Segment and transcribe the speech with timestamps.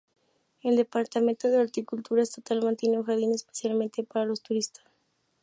[0.63, 4.83] El departamento de horticultura estatal mantiene un jardín especialmente para los turistas.